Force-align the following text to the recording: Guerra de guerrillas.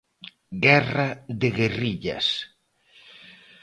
Guerra 0.65 1.05
de 1.39 1.49
guerrillas. 1.59 2.27